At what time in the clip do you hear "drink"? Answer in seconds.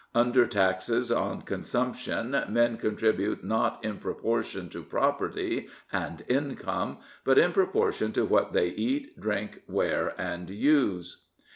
9.19-9.61